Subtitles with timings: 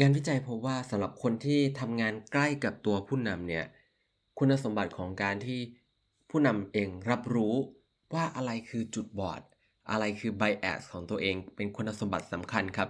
[0.00, 3.64] งานวิจัยพบว่าสำหรับคนที่ทำงานใกล้กับตัวผู้นำเนี่ย
[4.38, 5.60] คุณสมบัติของการที่
[6.30, 7.54] ผู้นำเองรับรู้
[8.14, 9.40] ว่าอะไรคือจุดบอด
[9.90, 12.88] อะไรคือไบแอสของตัวเองเป็นคุณสมบัติสำคัญครับ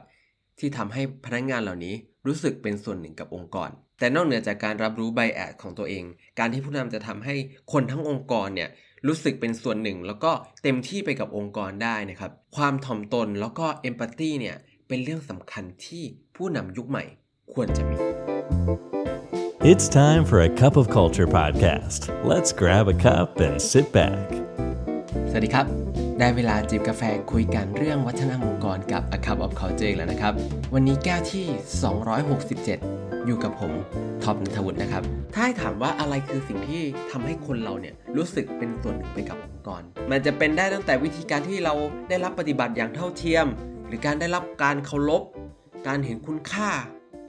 [0.59, 1.95] ที่ทำให้พนักงงานเหล่านี้
[2.27, 6.05] รู้สึกเป็นส่วนหนึ่งกับองค์กร แต่นอกเหนือจากการรับรู้ไบแอสของตัวเอง
[6.39, 7.35] การที่ผู้นำจะทำให้
[7.73, 8.71] คนทั้งองค์กรเนี่ย
[9.07, 10.33] รู้สึกเป็นส่วนหนึ่ง แล้วก็
[10.63, 14.57] เต็มที่ไปกับองค์กรได้นะครับ ความถ่อมตนแล้วก็เอมพัตตีเนี่ย
[14.93, 16.05] เป็นเรื่องสำคัญที่
[16.37, 17.05] ผู้นำยุคใหม่
[17.53, 17.99] ควรจะมี
[19.71, 22.01] It's time for a cup of culture podcast.
[22.31, 24.27] Let's grab a cup and sit back.
[25.31, 25.67] สวัสดีครับ
[26.19, 30.33] ได้เวลาจิบกาแฟคุยกันเรื่องวัฒนธรรมองค์กรกับ A Cup of Culture แล้วนะครับ
[30.75, 31.47] วันนี้แก้วที่
[32.37, 33.73] 267 อยู่กับผม
[34.23, 35.03] ท็อปนัทวุฒินะครับ
[35.35, 41.75] ถ้าให้ถามว่าอะไรคือสิ่งที่ทำให้คนเราเนี่ยรู้สึกเป็นส่วนหนึ่งไปกับองค์กร มันจะเป็นได้ตั้งแต่วิธีการที่เรา
[42.09, 43.47] ได้รับปฏิบัติอย่างเท่าเทียม
[43.91, 45.23] หรือการได้รับการเคารพ
[45.87, 46.71] การเห็นคุณค่า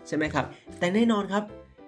[0.08, 0.46] ใช่ไหมครับ
[0.80, 1.44] แต่แน่นอนครับ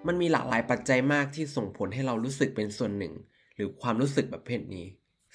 [0.06, 3.14] มันมีหลากหลายปัจจัยมากที่ส่งผลให้เรารู้สึกเป็นส่วนหนึ่ง
[3.56, 4.86] หรือความรู้สึกประเภทนี้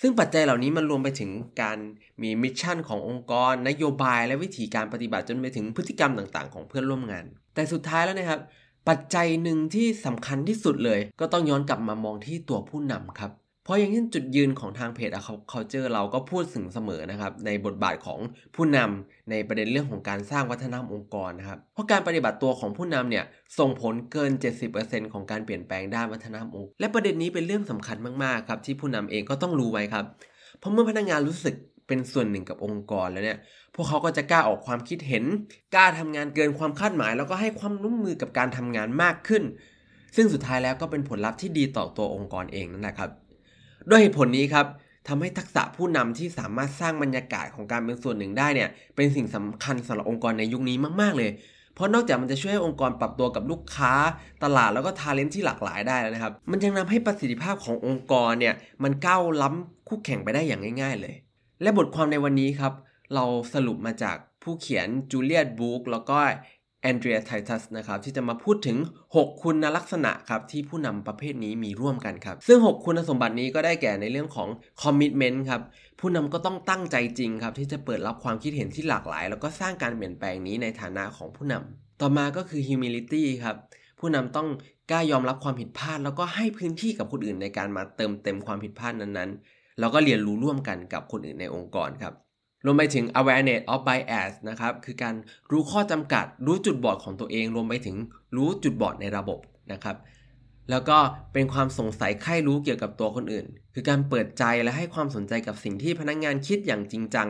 [0.02, 1.78] ซึ่งปัจจัยเหล่านี้มันรวมไปถึงการ
[2.22, 8.42] มี mission ขององค์กร นโยบายและวิธีการปฏิบัติจนไปถึงพฤติกรรมต่างๆ ของเพื่อนร่วมงาน แต่สุดท้ายแล้วนะครับ
[8.90, 13.32] ปัจจัยหนึ่งที่สำคัญที่สุดเลย ก็ต้องย้อนกลับมามองที่ตัวผู้นำครับ
[13.70, 18.20] ราะอย่างเช่นจุดยืนของทางเพจ a culture เราก็พูดถึงเสมอนะครับ ในบทบาทของ
[18.56, 23.26] ผู้นำในประเด็นเรื่องของการสร้างวัฒนธรรมองค์กรนะครับ เพราะการปฏิบัติตัวของผู้นำเนี่ย
[23.60, 24.32] ส่งผลเกิน
[24.72, 30.06] 70%ของการเปลี่ยนแปลงด้านวัฒนธรรมองค์และประเด็นนี้เป็นเรื่องสำคัญมากๆครับที่ผู้นำเองก็ต้องรู้ไว้ครับ
[30.60, 31.56] เพราะเมื่อพนักงานรู้สึก
[31.88, 33.38] เป็นส่วนหนึ่งกับองค์กรแล้วเนี่ย
[33.76, 35.24] พวกเขาก็จะกล้าออกความคิดเห็น
[35.76, 39.44] กล้าทำงานเกินความคาดหมาย แล้วก็ให้ความร่วมมือกับการทำงานมากขึ้น
[40.16, 43.10] ซึ่งสุดท้ายแล้วก็เป็นผลลัพธ์ที่ดีต่อตัวองค์กรเองนั่นแหละครับ
[43.90, 44.66] ด้วยเหตุผลนี้ครับ
[45.08, 51.32] ทำให้ทักษะผู้นำที่สามารถสร้างบรรยากาศของการเป็นส่วนหนึ่งได้เนี่ยเป็นสิ่งสำคัญสำหรับองค์กรในยุคนี้มาก ๆ เลย
[51.76, 53.94] เพราะนอกจากมันจะช่วยให้องค์กรปรับตัวกับลูกค้า
[54.44, 61.16] ตลาดแล้วก็ทาเลนที่หลากหลายได้แล้วนะครับ มันยังทาให้ประสิทธิภาพขององค์กรเนี่ยมันก้าวล้ำคู่แข่งไปได้อย่างง่าย ๆ เลย
[61.62, 62.74] และบทความในวันนี้ครับ
[63.16, 66.18] เราสรุปมาจากผู้เขียนจูเลียตบุ๊กแล้วก็
[66.82, 68.78] แอนเดรียไททัสนะครับที่จะมาพูดถึง
[69.16, 74.50] 6 คุณลักษณะครับที่ผู้นำประเภทนี้มีร่วมกันครับ ซึ่ง 6 คุณสมบัตินี้ก็ได้แก่ในเรื่องของ
[74.82, 75.62] commitment ครับ
[76.00, 83.56] ผู้นำก็ต้องตั้งใจจริงครับที่จะเปิดรับความคิดเห็นที่หลากหลาย แล้วก็สร้างการเปลี่ยนแปลงนี้ในฐานะของผู้นำต่อมาก็คือ humility ครับ
[84.00, 84.48] ผู้นำต้อง
[84.92, 92.14] กล้ายอมรับความผิดพลาด แล้วก็ให้พื้นที่กับคนอื่นในการมาเติมเต็มความผิดพลาดนั้นๆ แล้วก็เรียนรู้ร่วมกันกับคนอื่นในองค์กรครับ
[92.66, 95.16] รวมไปถึง awareness of bias นะครับ คือการ
[95.52, 97.98] รู้ข้อจำกัด รู้จุดบอดของตัวเอง รวมไปถึง
[98.36, 99.40] รู้จุดบอดในระบบ
[99.72, 99.98] นะครับ
[100.70, 100.98] แล้วก็
[101.34, 107.30] เป็นความสงสัยใคร่รู้เกี่ยวกับตัวคนอื่น คือการเปิดใจและให้ความสนใจกับสิ่งที่พนักงงานคิดอย่างจริงจัง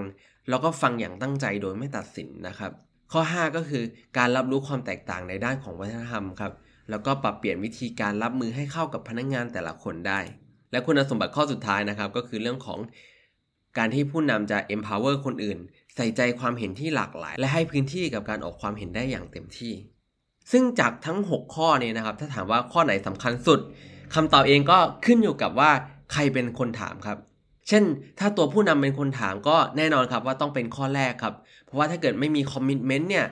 [0.50, 2.72] แล้วก็ฟังอย่างตั้งใจโดยไม่ตัดสินนะครับ
[3.12, 3.84] ข้อ 5 ก็คือ
[4.18, 6.53] การรับรู้ความแตกต่างในด้านของวัฒนธรรมครับ
[6.89, 10.19] แล้วก็ปรับเปลี่ยนวิธีการรับมือให้เข้ากับพนักงงานแต่ละคนได้
[10.72, 12.79] และคุณสมบัติข้อสุดท้ายนะครับ ก็คือเรื่องของ
[13.78, 15.57] การที่ผู้นำจะ empower คนอื่น
[15.96, 19.74] ใส่ใจความเห็นที่หลากหลาย และให้พื้นที่กับการออกความเห็นได้อย่างเต็มที่
[20.52, 23.59] ซึ่งจากทั้ง 6 ข้อนี้นะครับ ถ้าถามว่าข้อไหนสำคัญสุด
[24.13, 25.72] คำตอบเองก็ขึ้นอยู่กับว่า
[26.13, 27.18] ใครเป็นคนถามครับ
[27.68, 27.84] เช่น
[28.19, 31.34] ถ้าตัวผู้นำเป็นคนถามก็แน่นอนครับว่าต้องเป็นข้อแรกครับ
[31.66, 33.25] เพราะว่าถ้าเกิดไม่มีคอมมิชเมนต์เนี่ย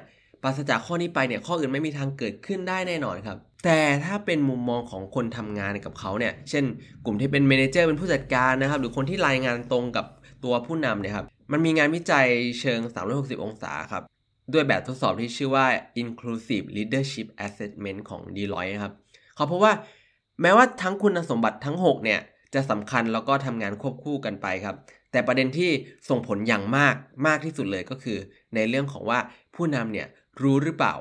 [0.44, 6.66] ปราศจากข้อนี้ไปเนี่ยข้ออื่นไม่มีทางเกิดขึ้นได้แน่นอนครับ แต่ถ้าเป็นมุมมองของคนทำงานกับเขาเนี่ย เช่น
[7.06, 10.06] กลุ่มที่เป็นเมนเจอร์เป็นผู้จัดการนะครับ หรือคนที่รายงานตรงกับ
[10.44, 12.28] ตัวผู้นำเนี่ยครับ มันมีงานวิจัย
[12.60, 12.80] เชิง
[13.14, 14.04] 360 องศาครับ
[14.54, 15.68] ด้วยแบบทดสอบที่ชื่อว่า
[16.02, 18.94] inclusive leadership assessment ของ Deloitte ครับ
[19.36, 19.74] เขาพบว่า
[20.42, 22.20] แม้ว่าทั้งคุณสมบัติทั้ง 6 เนี่ย
[22.54, 24.76] จะสำคัญแล้วก็ทำงานควบคู่กันไปครับ
[25.12, 25.72] แต่ประเด็นที่
[26.10, 26.96] ส่งผลอย่างมาก
[27.28, 28.18] มากที่สุดเลยก็คือ
[28.56, 29.20] ในเรื่องของว่า
[29.56, 30.08] ผู้นำเนี่ย
[30.42, 30.96] รู้หรือเปล่า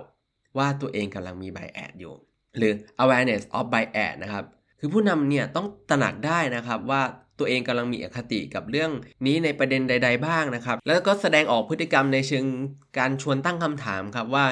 [0.58, 2.14] ว่าตัวเองกำลังมี bias อยู่
[2.56, 2.72] หรือ
[3.02, 4.44] awareness of bias นะครับ
[4.80, 7.02] คือผู้นำเนี่ยต้องตระหนักได้นะครับว่า
[7.38, 8.90] ตัวเองกำลังมีอคติกับเรื่อง
[9.26, 12.44] นี้ในประเด็นใด ๆ บ้างนะครับ แล้วก็แสดงออกพฤติกรรมในเชิง
[12.98, 14.46] การชวนตั้งคำถามครับว่า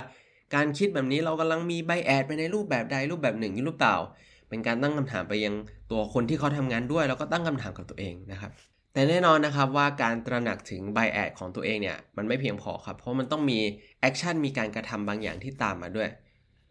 [0.54, 3.96] การคิดแบบนี้เรากำลังมีใบแอดไปในรูปแบบใดรูปแบบหนึ่งหรือเปล่า
[4.48, 5.54] เป็นการตั้งคำถามไปยัง
[5.90, 8.52] ตัวคนที่เขาทำงานด้วย แล้วก็ตั้งคำถามกับตัวเองนะครับ
[8.92, 13.58] แต่แน่นอนนะครับว่าการตระหนักถึงไบแอดของตัวเองเนี่ยมันไม่เพียงพอครับ เพราะมันต้องมี
[14.00, 16.08] action มีการกระทำบางอย่างที่ตามมาด้วย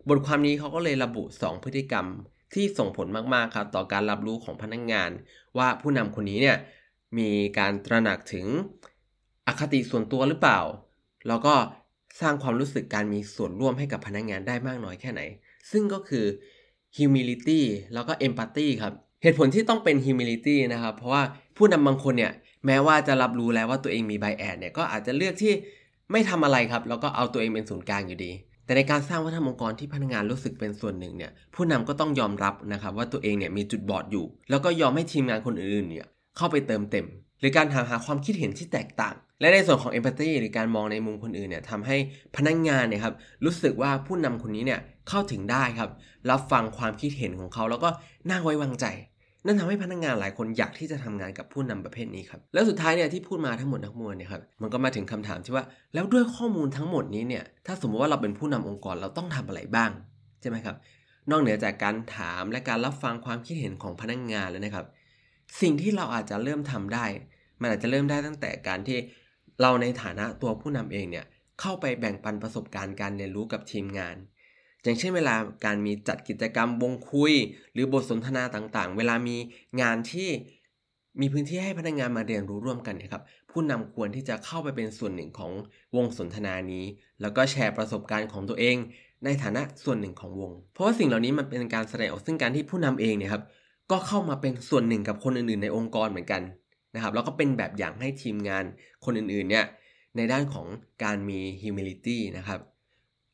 [0.09, 2.05] บทความนี้เขาก็เลยระบุ 2 พฤติกรรม
[2.55, 5.09] ที่ส่งผลมากๆครับต่อการรับรู้ของพนักงาน
[5.57, 6.57] ว่าผู้นำคนนี้เนี่ย
[7.17, 7.29] มี
[7.59, 8.45] การตระหนักถึง
[9.47, 10.59] อคติส่วนตัวหรือเปล่า
[11.27, 11.53] แล้วก็
[12.21, 15.21] สร้างความรู้สึกการมีส่วนร่วมให้กับพนักงานได้มากน้อยแค่ไหน
[15.71, 16.25] ซึ่งก็คือ
[16.97, 17.61] humility
[17.93, 21.23] แล้วก็ empathy ครับเหตุผลที่ต้องเป็น humility นะครับ เพราะว่า
[21.57, 22.33] ผู้นำบางคนเนี่ย
[22.65, 25.53] แม้ว่าจะรับรู้แล้วว่าตัวเองมี bias เนี่ยก็อาจจะเลือกที่
[26.11, 28.31] ไม่ทำอะไรครับ แล้วก็เอาตัวเองเป็นศูนย์กลางอยู่ดี
[28.65, 36.07] แต่ในการสร้างวัฒนธรรมองค์กรที่พนักงานรู้สึกเป็นส่วนหนึ่งเนี่ยผู้นำก็ต้องยอมรับนะครับว่าตัวเองเนี่ยมีจุดบอดอยู่ แล้วก็ยอมให้ทีมงานคนอื่นเนี่ย
[36.37, 37.05] เข้าไปเติมเต็ม
[37.39, 41.97] หรือการถามหาความคิดเห็นที่แตกต่าง และในส่วนของเอมพัตตีหรือการมองในมุมคนอื่นเนี่ยทำให้
[42.35, 43.13] พนักงานเนี่ยครับ
[43.45, 44.79] รู้สึกว่าผู้นำคนนี้เนี่ย
[45.09, 45.89] เข้าถึงได้ครับ
[46.29, 47.89] รับฟังความคิดเห็นของเขาแล้วก็
[48.29, 48.85] น่าไว้วางใจ
[49.45, 59.91] นั่นทำให้พนักงานหลายคนอยากที่จะทำงานกับผู้นำประเภทนี้ครับ แล้วสุดท้ายเนี่ยที่พูดมาทั้งหมดทั้งมวลเนี่ยครับ มันก็มาถึงคำถามที่ว่า แล้วด้วยข้อมูลทั้งหมดนี้เนี่ย ถ้าสมมติว่าเราเป็นผู้นำองค์กรเราต้องทำอะไรบ้าง
[60.41, 60.75] ใช่ไหมครับ
[61.29, 64.85] นอกเหนือจากการถามและการรับฟังความคิดเห็นของพนักงานแล้วนะครับ
[65.61, 67.05] สิ่งที่เราอาจจะเริ่มทำได้
[67.61, 68.97] มันอาจจะเริ่มได้ตั้งแต่การที่
[69.61, 71.25] เราในฐานะตัวผู้นำเองเนี่ย
[71.61, 74.15] เข้าไปแบ่งปันประสบการณ์การเรียนรู้กับทีมงาน
[74.83, 75.35] อย่างเช่นเวลา
[75.65, 77.33] การมีจัดกิจกรรมวงคุย
[77.73, 79.37] หรือบทสนทนาต่างๆ เวลามี
[79.81, 80.29] งานที่
[81.21, 85.51] มีพื้นที่ให้พนักงานมาเรียนรู้ร่วมกันนะครับผู้นำควรที่จะเข้าไปเป็นส่วนหนึ่งของ
[85.95, 86.85] วงสนทนานี้
[87.21, 88.77] แล้วก็แชร์ประสบการณ์ของตัวเอง
[89.25, 93.43] ในฐานะส่วนหนึ่งของวง เพราะว่าสิ่งเหล่านี้มันเป็นการแสดงออกซึ่งการที่ผู้นำเองเนี่ยครับ
[93.91, 96.41] ก็เข้ามาเป็นส่วนหนึ่งกับคนอื่นๆ ในองค์กรเหมือนกัน
[96.95, 98.63] นะครับแล้วก็เป็นแบบอย่างให้ทีมงาน
[99.05, 99.65] คนอื่นๆเนี่ย
[100.17, 100.67] ในด้านของ
[101.03, 102.59] การมี humility นะครับ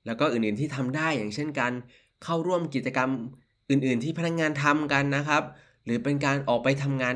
[0.09, 1.73] แล้วก็อื่นๆที่ทำได้อย่างเช่นการ
[2.23, 3.09] เข้าร่วมกิจกรรม
[3.69, 5.43] อื่นๆ ที่พนักงงานทำกันนะครับ
[5.85, 7.15] หรือเป็นการออกไปทำงาน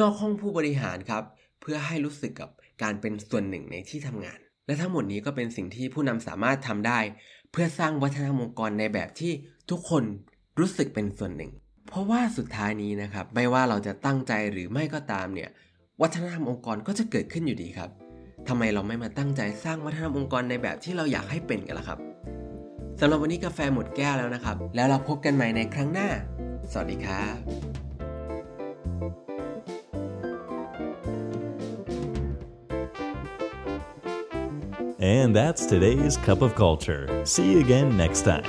[0.00, 1.24] นอกห้องผู้บริหารครับ
[1.60, 2.50] เพื่อให้รู้สึกกับ
[2.82, 7.00] การเป็นส่วนหนึ่งในที่ทำงาน และทั้งหมดนี้ก็เป็นสิ่งที่ผู้นำสามารถทำได้
[7.52, 9.32] เพื่อสร้างวัฒนธรรมองค์กรในแบบที่
[9.70, 10.04] ทุกคน
[10.60, 11.52] รู้สึกเป็นส่วนหนึ่ง
[11.88, 15.50] เพราะว่าสุดท้ายนี้นะครับ ไม่ว่าเราจะตั้งใจหรือไม่ก็ตามเนี่ย
[16.02, 18.03] วัฒนธรรมองค์กรก็จะเกิดขึ้นอยู่ดีครับ
[18.48, 21.98] ทำไมเราไม่มาตั้งใจสร้างวัฒนธรรมองค์กรในแบบที่เราอยากให้เป็นกันล่ะครับ
[23.00, 26.08] สำหรับวันนี้กาแฟหมดแก้วแล้วนะครับ แล้วเราพบกันใหม่ในครั้งหน้า
[26.72, 27.36] สวัสดีครับ
[35.16, 37.04] And that's today's Cup of Culture.
[37.24, 38.48] See you again next time.